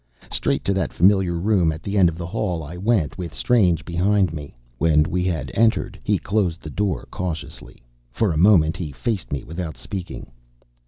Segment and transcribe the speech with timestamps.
[0.31, 3.85] Straight to that familiar room at the end of the hall I went, with Strange
[3.85, 4.55] behind me.
[4.79, 7.83] When we had entered, he closed the door cautiously.
[8.09, 10.31] For a moment he faced me without speaking.